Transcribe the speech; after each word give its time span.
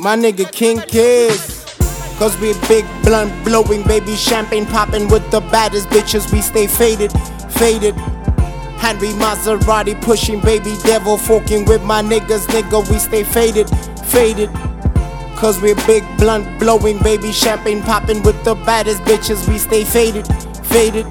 My 0.00 0.16
nigga 0.16 0.50
King 0.50 0.80
Kids. 0.80 1.62
Cause 2.18 2.38
we 2.40 2.54
big 2.68 2.86
blunt 3.02 3.44
blowing, 3.44 3.82
baby 3.82 4.16
champagne 4.16 4.64
popping 4.64 5.08
with 5.08 5.30
the 5.30 5.40
baddest 5.40 5.88
bitches. 5.88 6.32
We 6.32 6.40
stay 6.40 6.66
faded, 6.66 7.12
faded. 7.50 7.94
Henry 8.80 9.08
Maserati 9.08 10.00
pushing, 10.00 10.40
baby 10.40 10.74
devil 10.84 11.18
fucking 11.18 11.66
with 11.66 11.82
my 11.82 12.00
niggas, 12.02 12.46
nigga. 12.46 12.90
We 12.90 12.98
stay 12.98 13.24
faded, 13.24 13.68
faded. 14.06 14.48
Cause 15.36 15.60
we 15.60 15.74
big 15.86 16.02
blunt 16.16 16.58
blowing, 16.58 16.98
baby 17.00 17.30
champagne 17.30 17.82
popping 17.82 18.22
with 18.22 18.42
the 18.42 18.54
baddest 18.54 19.02
bitches. 19.02 19.46
We 19.46 19.58
stay 19.58 19.84
faded, 19.84 20.26
faded. 20.64 21.04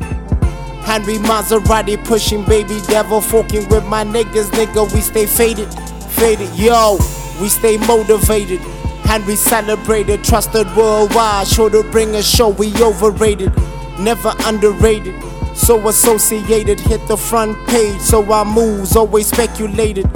Henry 0.81 1.19
Maserati 1.19 2.03
pushing, 2.05 2.43
baby 2.45 2.79
devil 2.87 3.21
fucking 3.21 3.69
with 3.69 3.85
my 3.85 4.03
niggas, 4.03 4.49
nigga. 4.49 4.91
We 4.95 5.01
stay 5.01 5.27
faded, 5.27 5.71
faded. 6.09 6.49
Yo, 6.55 6.97
we 7.39 7.49
stay 7.49 7.77
motivated. 7.77 8.78
Henry 9.03 9.35
celebrated, 9.35 10.23
trusted 10.23 10.67
worldwide. 10.75 11.47
Sure 11.47 11.69
to 11.69 11.83
bring 11.91 12.15
a 12.15 12.21
show, 12.21 12.49
we 12.49 12.73
overrated, 12.81 13.51
never 13.99 14.33
underrated. 14.45 15.15
So 15.55 15.87
associated, 15.87 16.79
hit 16.79 17.05
the 17.07 17.17
front 17.17 17.57
page. 17.67 17.99
So 17.99 18.31
our 18.31 18.45
moves 18.45 18.95
always 18.95 19.27
speculated, 19.27 20.09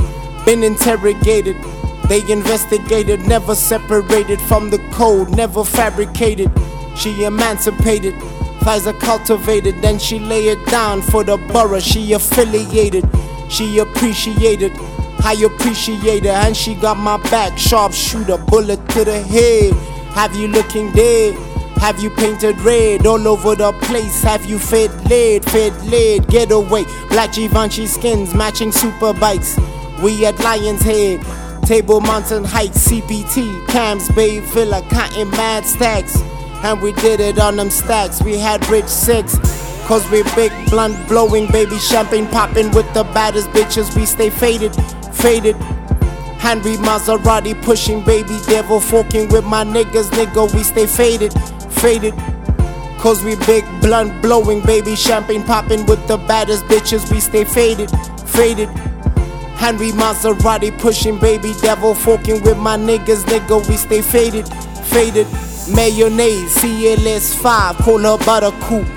been 0.45 0.63
interrogated. 0.63 1.55
They 2.07 2.21
investigated, 2.31 3.21
never 3.21 3.55
separated 3.55 4.39
from 4.41 4.69
the 4.69 4.79
code, 4.91 5.35
never 5.35 5.63
fabricated. 5.63 6.51
She 6.95 7.23
emancipated, 7.23 8.13
thighs 8.61 8.85
are 8.87 8.93
cultivated, 8.93 9.81
then 9.81 9.97
she 9.99 10.19
lay 10.19 10.49
it 10.49 10.65
down 10.67 11.01
for 11.01 11.23
the 11.23 11.37
borough. 11.37 11.79
She 11.79 12.13
affiliated, 12.13 13.09
she 13.49 13.79
appreciated. 13.79 14.71
I 15.19 15.33
appreciate 15.45 16.23
her 16.23 16.29
and 16.29 16.55
she 16.55 16.75
got 16.75 16.97
my 16.97 17.17
back. 17.29 17.57
Sharp 17.57 17.93
shooter, 17.93 18.37
bullet 18.37 18.87
to 18.89 19.05
the 19.05 19.21
head. 19.21 19.73
Have 20.13 20.35
you 20.35 20.47
looking 20.47 20.91
dead? 20.91 21.35
Have 21.77 21.99
you 22.01 22.09
painted 22.09 22.59
red 22.61 23.05
all 23.05 23.27
over 23.27 23.55
the 23.55 23.73
place? 23.73 24.23
Have 24.23 24.45
you 24.45 24.57
fed 24.57 24.89
lead, 25.09 25.43
fed 25.43 25.73
lead? 25.85 26.27
Get 26.27 26.51
away. 26.51 26.85
Black 27.09 27.33
Givenchy 27.33 27.87
skins 27.87 28.33
matching 28.33 28.71
super 28.71 29.13
bikes. 29.13 29.59
We 30.01 30.25
at 30.25 30.39
Lion's 30.39 30.81
Head. 30.81 31.21
Table 31.65 32.01
Mountain 32.01 32.43
Heights, 32.43 32.87
CPT, 32.89 33.67
Camps 33.67 34.11
Bay 34.11 34.39
Villa, 34.39 34.81
cotton 34.89 35.29
mad 35.31 35.65
stacks. 35.65 36.21
And 36.63 36.81
we 36.81 36.91
did 36.93 37.19
it 37.19 37.39
on 37.39 37.55
them 37.55 37.69
stacks. 37.69 38.21
We 38.21 38.37
had 38.37 38.65
rich 38.69 38.87
six. 38.87 39.37
Cause 39.85 40.09
we 40.09 40.23
big 40.35 40.51
blunt 40.69 40.95
blowing, 41.09 41.51
baby 41.51 41.77
champagne 41.77 42.27
popping 42.27 42.71
with 42.71 42.91
the 42.93 43.03
baddest 43.13 43.49
bitches. 43.49 43.93
We 43.95 44.05
stay 44.05 44.29
faded, 44.29 44.73
faded. 45.23 45.55
Henry 46.43 46.75
Maserati 46.75 47.53
pushing, 47.63 48.03
baby 48.03 48.37
devil 48.45 48.81
fucking 48.81 49.29
with 49.29 49.45
my 49.45 49.63
niggas, 49.63 50.09
nigga. 50.11 50.53
We 50.53 50.63
stay 50.63 50.85
faded, 50.85 51.31
faded. 51.71 52.13
Cause 52.99 53.23
we 53.23 53.37
big 53.47 53.63
blunt 53.79 54.21
blowing, 54.21 54.59
baby 54.65 54.97
champagne 54.97 55.43
popping 55.43 55.85
with 55.85 56.05
the 56.09 56.17
baddest 56.17 56.65
bitches. 56.65 57.09
We 57.09 57.21
stay 57.21 57.45
faded, 57.45 57.89
faded. 58.27 58.67
Henry 59.63 59.91
Maserati 59.91 60.77
pushing, 60.77 61.17
baby 61.19 61.53
devil 61.61 61.95
fucking 61.95 62.43
with 62.43 62.57
my 62.57 62.75
niggas, 62.75 63.23
nigga. 63.23 63.65
We 63.69 63.77
stay 63.77 64.01
faded, 64.01 64.45
faded. 64.91 65.27
Mayonnaise, 65.73 66.53
CLS5, 66.55 67.77
call 67.77 67.99
her 67.99 68.17
butter 68.25 68.51
coupe. 68.63 68.89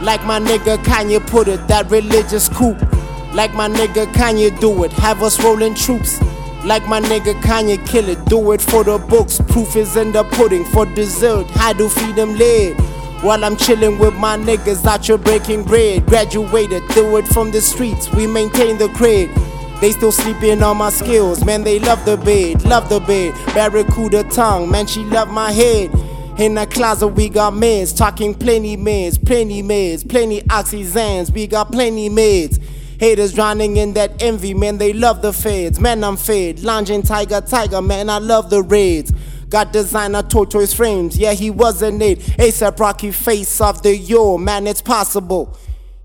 Like 0.00 0.24
my 0.24 0.40
nigga 0.40 0.78
Kanye 0.78 1.20
put 1.26 1.48
it, 1.48 1.68
that 1.68 1.90
religious 1.90 2.48
coupe. 2.48 2.93
Like 3.34 3.52
my 3.52 3.68
nigga 3.68 4.06
Kanye 4.12 4.58
do 4.60 4.84
it, 4.84 4.92
have 4.92 5.22
us 5.22 5.42
rolling 5.42 5.74
troops. 5.74 6.20
Like 6.64 6.86
my 6.86 7.00
nigga 7.00 7.34
Kanye 7.42 7.84
kill 7.84 8.08
it, 8.08 8.24
do 8.26 8.52
it 8.52 8.62
for 8.62 8.84
the 8.84 8.96
books. 8.96 9.40
Proof 9.48 9.74
is 9.74 9.96
in 9.96 10.12
the 10.12 10.22
pudding 10.22 10.64
for 10.66 10.86
dessert. 10.86 11.50
How 11.50 11.72
do 11.72 11.88
feed 11.88 12.14
them 12.14 12.36
lead. 12.36 12.76
While 13.22 13.44
I'm 13.44 13.56
chilling 13.56 13.98
with 13.98 14.14
my 14.14 14.36
niggas 14.36 14.86
out 14.86 15.04
here 15.04 15.18
breaking 15.18 15.64
bread. 15.64 16.06
Graduated, 16.06 16.86
do 16.90 17.16
it 17.16 17.26
from 17.26 17.50
the 17.50 17.60
streets. 17.60 18.08
We 18.12 18.28
maintain 18.28 18.78
the 18.78 18.86
cred. 18.88 19.34
They 19.80 19.90
still 19.90 20.12
sleeping 20.12 20.62
on 20.62 20.76
my 20.76 20.90
skills, 20.90 21.44
man. 21.44 21.64
They 21.64 21.80
love 21.80 22.04
the 22.04 22.16
bed, 22.16 22.64
love 22.64 22.88
the 22.88 23.00
bed. 23.00 23.34
Barracuda 23.52 24.22
tongue, 24.30 24.70
man. 24.70 24.86
She 24.86 25.02
love 25.04 25.28
my 25.28 25.50
head. 25.50 25.90
In 26.38 26.54
the 26.54 26.66
closet, 26.66 27.08
we 27.08 27.28
got 27.28 27.52
meds, 27.52 27.96
talking 27.96 28.34
plenty 28.34 28.76
meds, 28.76 29.24
plenty 29.24 29.62
meds, 29.62 30.08
plenty 30.08 30.40
oxyzans. 30.42 31.32
We 31.32 31.48
got 31.48 31.72
plenty 31.72 32.08
meds. 32.08 32.60
Haters 32.98 33.32
drowning 33.32 33.76
in 33.76 33.94
that 33.94 34.22
envy, 34.22 34.54
man. 34.54 34.78
They 34.78 34.92
love 34.92 35.22
the 35.22 35.32
feds, 35.32 35.80
man. 35.80 36.04
I'm 36.04 36.16
fed. 36.16 36.60
Lounging 36.60 37.02
tiger, 37.02 37.40
tiger, 37.40 37.82
man. 37.82 38.08
I 38.08 38.18
love 38.18 38.50
the 38.50 38.62
raids. 38.62 39.12
Got 39.54 39.72
designer 39.72 40.22
tortoise 40.22 40.74
frames, 40.74 41.16
yeah, 41.16 41.32
he 41.32 41.48
wasn't 41.48 42.02
it. 42.02 42.18
ASAP 42.18 42.80
Rocky 42.80 43.12
face 43.12 43.60
of 43.60 43.82
the 43.82 43.96
yo, 43.96 44.36
man, 44.36 44.66
it's 44.66 44.82
possible. 44.82 45.56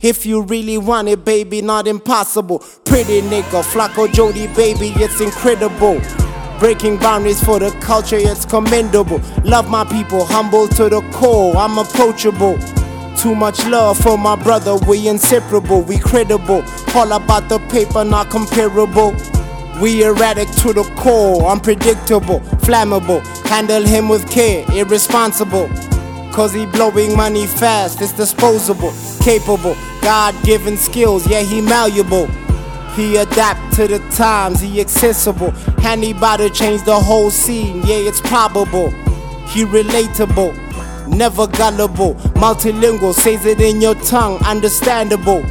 If 0.01 0.23
you 0.23 0.43
really 0.43 0.77
want 0.77 1.07
it, 1.07 1.25
baby, 1.25 1.61
not 1.61 1.87
impossible. 1.87 2.59
Pretty 2.85 3.21
nigga, 3.21 3.63
Flacko 3.63 4.07
Jodye, 4.07 4.55
baby, 4.55 4.93
it's 4.97 5.19
incredible. 5.19 5.99
Breaking 6.59 6.97
boundaries 6.97 7.43
for 7.43 7.57
the 7.57 7.71
culture, 7.81 8.17
it's 8.19 8.45
commendable. 8.45 9.19
Love 9.43 9.67
my 9.67 9.83
people, 9.83 10.25
humble 10.25 10.67
to 10.67 10.87
the 10.87 11.01
core, 11.11 11.55
I'm 11.57 11.79
approachable. 11.79 12.59
Too 13.19 13.35
much 13.35 13.65
love 13.65 13.97
for 13.97 14.17
my 14.17 14.41
brother, 14.41 14.77
we 14.87 15.09
inseparable, 15.09 15.81
we 15.81 15.99
credible. 15.99 16.63
All 16.95 17.11
about 17.11 17.49
the 17.49 17.59
paper, 17.69 18.05
not 18.05 18.29
comparable. 18.29 19.13
We 19.81 20.05
erratic 20.05 20.47
to 20.61 20.71
the 20.71 20.83
core, 20.95 21.51
unpredictable, 21.51 22.39
flammable. 22.63 23.19
Handle 23.45 23.83
him 23.83 24.07
with 24.07 24.29
care, 24.31 24.65
irresponsible. 24.71 25.67
Cause 26.31 26.53
he 26.53 26.65
blowing 26.65 27.17
money 27.17 27.45
fast, 27.45 28.01
it's 28.01 28.13
disposable, 28.13 28.93
capable, 29.19 29.75
God 30.01 30.33
given 30.45 30.77
skills, 30.77 31.27
yeah, 31.27 31.41
he 31.41 31.59
malleable. 31.59 32.27
He 32.95 33.17
adapt 33.17 33.73
to 33.75 33.87
the 33.87 33.99
times, 34.11 34.61
he 34.61 34.79
accessible. 34.79 35.51
He 35.51 36.13
change 36.51 36.83
the 36.83 36.97
whole 36.97 37.31
scene, 37.31 37.81
yeah, 37.85 37.97
it's 37.97 38.21
probable. 38.21 38.91
He 39.49 39.65
relatable, 39.65 40.68
never 41.09 41.47
gullible. 41.47 42.15
Multilingual, 42.35 43.13
says 43.13 43.45
it 43.45 43.59
in 43.61 43.81
your 43.81 43.95
tongue, 43.95 44.37
understandable. 44.45 45.43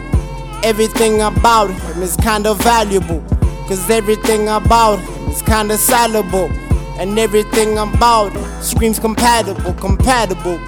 Everything 0.64 1.20
about 1.20 1.70
him 1.70 2.02
is 2.02 2.16
kinda 2.16 2.54
valuable. 2.54 3.22
Cause 3.68 3.90
everything 3.90 4.48
about 4.48 4.98
him 4.98 5.28
is 5.30 5.42
kinda 5.42 5.76
salable. 5.76 6.50
And 6.98 7.18
everything 7.18 7.78
about 7.78 8.32
him 8.32 8.62
screams 8.62 8.98
compatible, 8.98 9.72
compatible. 9.74 10.58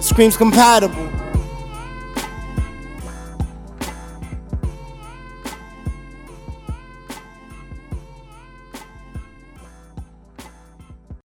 Screams 0.00 0.36
compatible. 0.36 1.08